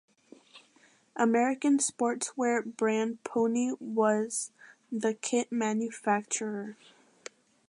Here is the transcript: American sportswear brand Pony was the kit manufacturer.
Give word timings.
American 1.15 1.77
sportswear 1.77 2.65
brand 2.75 3.23
Pony 3.23 3.73
was 3.79 4.49
the 4.91 5.13
kit 5.13 5.51
manufacturer. 5.51 6.75